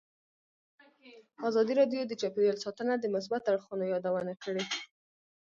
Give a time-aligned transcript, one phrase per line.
[1.47, 4.63] ازادي راډیو د چاپیریال ساتنه د مثبتو اړخونو یادونه کړې.